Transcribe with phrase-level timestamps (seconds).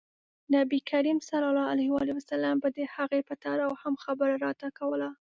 [0.55, 1.29] نبي کریم ص
[2.61, 5.09] به د هغې په تړاو هم خبره راته کوله.